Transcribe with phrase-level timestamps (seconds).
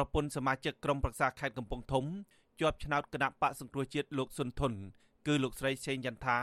[0.00, 2.04] ប្រពន្ធសមាជិកក្រុមប្រឹក្សាខេត្តកំពង់ធំ
[2.60, 4.72] ជាប់ឆ្នោតគណៈបកសង្គ្រោះជាតិលោកសុនធុន
[5.26, 6.38] គឺលោកស្រីសេងចន្ទា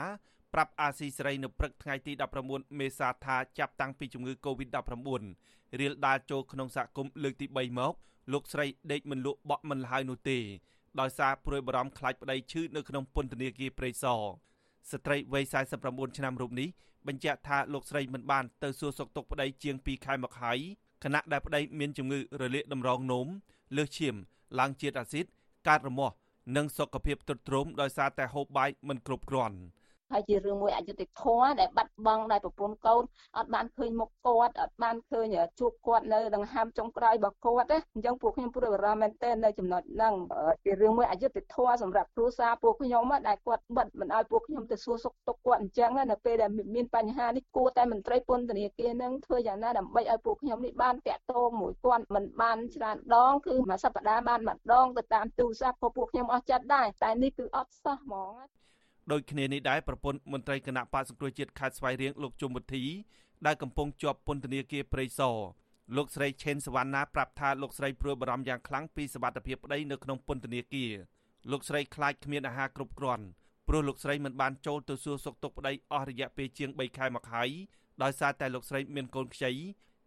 [0.53, 2.11] ប្រាប់អាស៊ីសេរីនៅព្រឹកថ្ងៃទី
[2.45, 5.09] 19មេសាថាចាប់តាំងពីជំងឺ Covid-19
[5.79, 7.93] រៀលដាលចូលក្នុងសហគមន៍លើកទី3មក
[8.33, 10.37] លោកស្រីដេកមិនលក់បក់មិនលហើយនោះទេ
[10.99, 14.21] ដោយសារព្រួយបារម្ភខ្លាចប្តីឈឺនៅក្នុងពន្ធនាគារព្រៃសរ
[14.91, 15.43] ស្ត្រីវ័យ
[15.81, 16.69] 49ឆ្នាំរូបនេះ
[17.07, 20.59] បញ្ជាក់ថាលោកស្រីមិនបានទៅសួរសុខទុក្ខប្តីជាង2ខែមកហើយ
[21.03, 23.27] ខណៈដែលប្តីមានជំងឺរលាកតម្រងនោម
[23.75, 24.15] លើសឈាម
[24.59, 25.25] ឡើងជាតិអាស៊ីត
[25.67, 26.15] កើតរមាស់
[26.55, 29.55] និងសុខភាពទ្រុឌទ្រោមដោយសារតែហូបបាយមិនគ្រប់គ្រាន់។
[30.11, 33.03] ហើយជារឿងមួយអយុត្តិធម៌ដែលបាត់បង់ដោយប្រពន្ធកូន
[33.37, 35.25] អត់បានឃើញមុខគាត់អត់បានឃើញ
[35.59, 40.13] ជួបគាត់នៅដង្ហើមចុងក្រោយរបស់គាត់ណាអញ្ចឹងពួកខ្ញុំព្រួយបារម្ភមែនទែននៅចំណុចហ្នឹង
[40.65, 58.33] ជារឿងមួយអយុត្តិធម៌សម្រាប់គ្រួសារពួកខ្ញុំដែលគាត់បិទមិនឲ្យពួកខ្ញុំទៅសួរសុខទុក្ខគាត់អញ្ចឹងនៅពេលដែលមានបញ្ហានេះគួរតែមន្ត្រីពន្ធនាគារនឹងធ្វើយ៉ាងណាដើម្បីឲ្យពួកខ្ញុំនេះបានតាក់ទងមួយគាត់មិនបានច្រើនដងគឺមួយសប្តាហ៍បានម្ដងទៅតាមទូរស័ព្ទក៏ពួកខ្ញុំអស់ចិត្តដែរតែនេះគឺអត់សោះហ្មង
[59.11, 62.83] ដូចគ្នានេះដែរប្រពន្ធមន្ត្រីគណៈបកសង្គ្រោះជាតិខេត្តស្វាយរៀងលោកជុំវុធី
[63.45, 65.37] ដែលកំពុងជាប់ពន្ធនាគារព្រៃសរ
[65.97, 70.91] លោកស្រីឆេនសវណ្ណាប្រាប់ថាលោកស្រីព្រួយបារម្ភយ៉ាងខ្លាំងពីសុខភាពប្តីនៅក្នុងពន្ធនាគារ
[71.51, 73.25] លោកស្រីខ្លាចគ្មានអាហារគ្រប់គ្រាន់
[73.67, 77.49] ព្រោះលោកស្រីមិនបានចូលទៅសួរសុខទុក្ខប្តីអស់រយៈពេលជាង3ខែមកហើយ
[78.03, 79.51] ដោយសារតែលោកស្រីមានកូនខ្ចី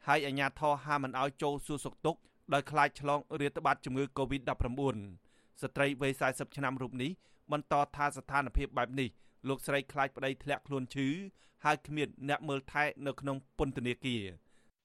[0.07, 2.21] ហើយអាជ្ញាធរហាមមិនឲ្យចូលសួរសុខទុក្ខ
[2.55, 5.30] ដោយខ្លាចឆ្លងរាតត្បាតជំងឺ Covid-19
[5.63, 7.11] ស្ត្រីវ័យ40ឆ្នាំរូបនេះ
[7.53, 9.09] បន្តថាស្ថានភាពបែបនេះ
[9.49, 11.09] លោកស្រីខ្លាចប្តីធ្លាក់ខ្លួនឈឺ
[11.65, 14.23] ហើយគ្មានអ្នកមើលថែនៅក្នុងពន្ធនាគារ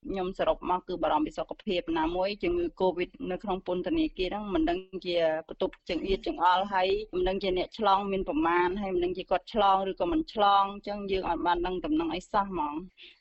[0.09, 5.17] ខ្ញុំសរុបមកគឺបារម្ភពីសុខភាពណាមួយជំងឺ Covid នៅក្នុងពន្ធនាគារហ្នឹងមិនដឹងជា
[5.47, 12.73] បន្ទប់ចង្អៀតចង្អល់ហើយមិនដឹងជាអ្នកឆ្លងមានប្រមាណហើយមិនដឹងជាគាត់ឆ្លងឬក៏មិនឆ្លងអញ្ចឹងយើងអាចបានដឹងដំណឹងអីសោះហ្មង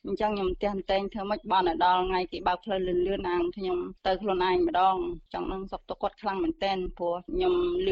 [0.06, 4.96] អញ្ចឹងខ្ញុំផ្ទះតែងធ្វើម៉េចបានឲ្យដល់ថ្ងៃគេបើកផ្លូវលឿនលឿនអាងខ្ញុំទៅខ្លួនឯងម្ដង
[5.32, 7.54] ចង់នឹងសុខទុក្ខគាត់ខ្លាំងមែនតើព្រោះខ្ញុំ
[7.86, 7.90] ឮ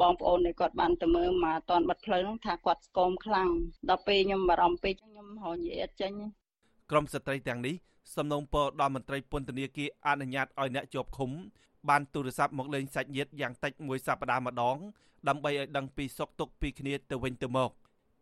[0.00, 3.48] បងប្អូនដែលគាត់បានទៅមើលមកអត់តាន់បាត់ផ្លូវហ្នឹងថាគាត់ស្គមខ្លាំង
[3.88, 6.12] ដល់ពេលខ្ញុំបារម្ភពេកខ្ញុំរញអៀតចេញ
[6.90, 7.76] ក្រុមស្ត្រីទាំងនេះ
[8.14, 11.30] សំណូមពរដល់មន្ត្រីពន្ធនាគារអនុញ្ញាតឲ្យអ្នកជាប់ឃុំ
[11.88, 14.76] បានទូរស័ព្ទមកលេងសាច់ញាតិយ៉ាងតិចមួយសប្តាហ៍ម្ដង
[15.28, 17.70] ដើម្បីឲ្យដឹងពីសុខទុក្ខពីគ្នាទៅវិញទៅមក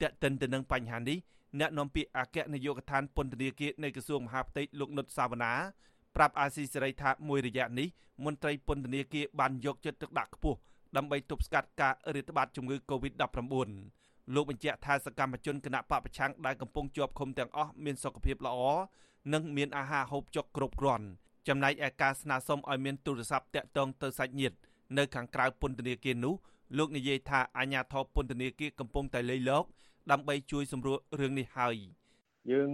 [0.01, 1.19] តែកតិនទៅនឹងបញ្ហានេះ
[1.61, 5.53] អ្នកនាំពាក្យអគ្គនាយកដ្ឋានពន្ធនាគារនៃក្រសួងមហាផ្ទៃលោកនុតសាវណ្ណា
[6.17, 7.89] ប្រាប់អាស៊ីសេរីថាមួយរយៈនេះ
[8.25, 10.59] មន្ត្រីពន្ធនាគារបានយកចិត្តទុកដាក់ខ្ពស់
[10.97, 13.69] ដើម្បីទប់ស្កាត់ការរាតត្បាតជំងឺ Covid-19
[14.35, 18.59] លោកបញ្ជាក់ថាសកម្មជនគណៈបពប្រឆាំងដែលកំពុងជាប់ឃុំទាំងអស់មានសុខភាពល្អ
[19.33, 21.07] និងមានអាហារហូបចុកគ្រប់គ្រាន់
[21.49, 24.57] ចំណែកឯការស្នើសុំឲ្យមានទូរស័ព្ទតាក់ទងទៅសាច់ញាតិ
[24.99, 26.35] នៅខាងក្រៅពន្ធនាគារនោះ
[26.79, 29.65] លោកនិយាយថាអាជ្ញាធរពន្ធនាគារកំពុងតែលៃលក
[30.11, 31.77] ដើម្បីជួយសម្រួលរឿងនេះហើយ។
[32.53, 32.71] យើង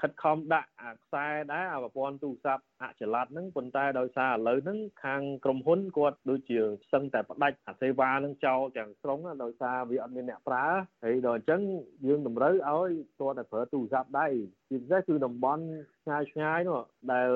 [0.00, 6.58] ខិតខំដាក់អាខ្សែដែរអាប្រព័ន្ធទូរស័ព្ទអចល័តហ្នឹងប៉ុន្តែដោយសារឥឡូវហ្នឹងខាងក្រុមហ៊ុនគាត់ដូចជា
[6.92, 10.66] សឹងតែផ្ដាច់អាសេវាហ្នឹងចោលទាំងស្រុងដោយសារវាអត់មានអ្នកប្រើ
[11.04, 11.62] ហើយដល់អញ្ចឹង
[12.06, 14.28] យើងតម្រូវឲ្យតតែប្រើទូរស័ព្ទដៃ
[14.68, 15.64] ជាពិសេសគឺតំបន់
[16.04, 16.80] ឆ្ងាយឆ្ងាយនោះ
[17.12, 17.30] ដែល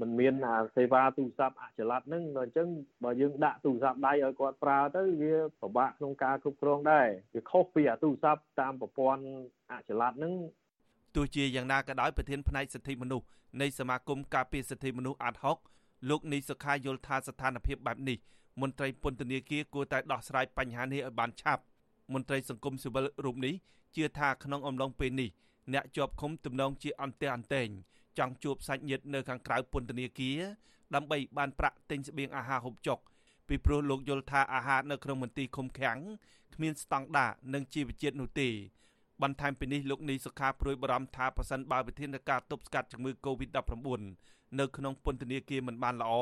[0.00, 2.68] มันមានអាសេវាទូរស័ព្ទអចល័តហ្នឹងដល់អញ្ចឹង
[3.04, 9.22] បើយើងដាក់ទូរស័ព្ទដៃឲ្យគាត់ប្រើទៅវាពិបាកក្នុងការគ្រប់គ្រងដែរវាខុសពីអាទូរស័ព្ទតាមប្រព័ន្ធ
[9.72, 10.34] អចល័តហ្នឹង
[11.16, 13.26] ទោះជាយ៉ាងណាក៏ដោយប្រធានផ្នែកសិទ្ធិមនុស្ស
[13.60, 15.58] នៃសមាគមការពារសិទ្ធិមនុស្សអាត់ហុក
[16.08, 18.18] លោកនីសុខាយល់ថាស្ថានភាពបែបនេះ
[18.60, 21.62] មន្ត្រីពន្ធនាគារគួរតែដោះស្រាយបញ្ហានេះឲ្យបានឆាប់
[22.12, 23.54] មន្ត្រីសង្គមស៊ីវិលរូបនេះ
[23.96, 25.30] ជឿថាក្នុងអំឡុងពេលនេះ
[25.72, 27.68] អ្នកជាប់ឃុំទំនងជាអន្ទះអន្ទែង
[28.18, 30.40] ចង់ជួបសាច់ញាតិនៅខាងក្រៅពន្ធនាគារ
[30.94, 32.98] ដើម្បីបានប្រាក់ទិញស្បៀងអាហារហូបចុក
[33.48, 35.98] ពីព្រោះលោកយល់ថាអាហារនៅក្នុងមន្ទីរឃុំឃាំង
[36.54, 38.48] គ្មានស្តង់ដារនិងជីវជាតិនោះទេ
[39.22, 44.00] បន្ថែមពីនេះលោកនីសុខាព្រួយបារម្ភថាប្រសិនបើវិធានការទប់ស្កាត់ជំងឺ Covid-19
[44.58, 46.12] នៅក្នុងពន្ធនាគារមិនបានល្អ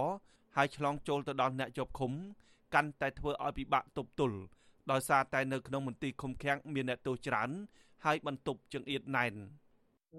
[0.56, 2.12] ហើយឆ្លងចូលទៅដល់អ្នកជាប់ឃុំ
[2.74, 4.38] កាន់តែធ្វើឲ្យពិបាកទប់ទល់
[4.90, 7.50] ដោយសារតែនៅក្នុងមន្ទីរឃុំឃាំងមានអ្នកទោសច្រើន
[8.04, 9.34] ហើយបន្ទប់ចង្អៀតណែន។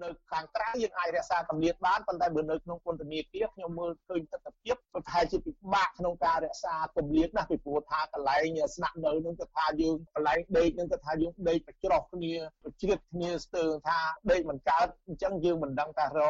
[0.02, 13.98] នៅខាងក្រៅយើងអាចរក្សាកម្រិតបានប៉ុន្តែបើនៅក្នុងពន្ធនាគារខ្ញុំមើលឃើញទស្សនវិជ្ជាប្រហែលជាពិបាកក្នុងការរក្សាកម្រិតណាស់ពីព្រោះថាកន្លែងស្នាក់នៅនឹងគឺថាយើងកន្លែងដេកនឹងគឺថាយើងដេកប្រច្រោះគ្នាប្រជ្រៀតគ្នាស្ទើរថា
[14.30, 16.20] ដេកមិនកើតអញ្ចឹងយើងមិនដឹងថារ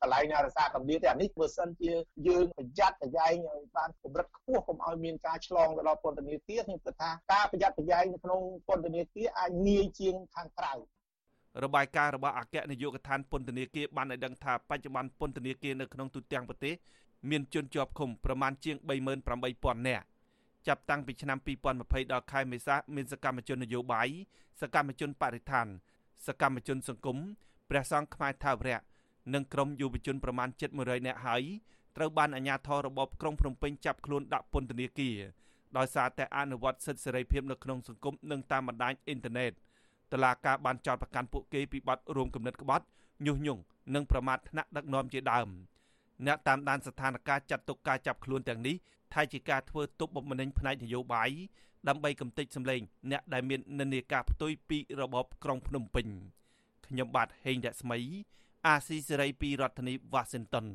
[0.00, 1.90] កន្លែងណារក្សាកម្រិតទេអានេះបើសិនជា
[2.28, 10.74] យើងប្រយ័ត្នប្រយែងឲ្យបានកម្រិតខ្ពស់កុំឲ្យមានការឆ្លងទៅដល់ពន្ធនាគារខ្ញុំគិតថាការប្រយ័ត្នប្រយែងនៅក្នុងពន្ធនាគារអាចងាយជាងខាងក្រៅ
[11.64, 16.74] របាយការណ៍របស់អគ្គនាយកដ្ឋានពន្ធនាគារបានឲ្យដឹងថាបច្ចុប្បន្នពន្ធនាគារនៅក្នុងទូទាំងប្រទេស
[17.30, 18.76] មានជនជាប់ឃុំប្រមាណជាង
[19.32, 20.04] 38000នាក់
[20.66, 21.38] ចាប់តាំងពីឆ្នាំ
[21.74, 24.08] 2020ដល់ខែមេសាមានសកម្មជននយោបាយ
[24.60, 25.66] សកម្មជនបរិស្ថាន
[26.26, 27.18] សកម្មជនសង្គម
[27.70, 28.80] ព្រះសង្ឃខ្មែរថាវរៈ
[29.34, 30.48] និងក្រុមយុវជនប្រមាណ
[30.78, 31.42] 700នាក់ហើយ
[31.96, 35.16] ត្រូវបានអាជ្ញាធររបបក្រុងភ្នំពេញចាប់ខ្លួនដាក់ពន្ធនាគារ
[35.76, 39.52] ដោយសារតែអនុវត្តសិទ្ធិសេរីភាពនៅក្នុងសង្គមនិងតាមបណ្ដាញអ៊ីនធឺណិត
[40.12, 42.84] តឡាការបានចោទប្រកាន់ពួកគេពីបទរួមគំនិតក្បត់
[43.26, 43.62] ញុះញង់
[43.94, 45.48] និងប្រមាថថ្នាក់ដឹកនាំជាដើម
[46.26, 48.76] អ្នកតាមដានស្ថានភាពចាត់ទុកការចាប់ខ្លួនទាំងនេះ
[49.14, 51.30] ថាជាការធ្វើទុបបុកម្នេញផ្នែកនយោបាយ
[51.88, 52.80] ដើម្បីកំទេចសម្លេង
[53.10, 56.06] អ្នកដែលមាននិន្នាការផ្ទុយពីរបបក្រុងភ្នំពេញ
[56.86, 57.98] ខ្ញុំបាទហេងរស្មី
[58.66, 60.66] អាស៊ីសេរីពីរដ្ឋធានី Washington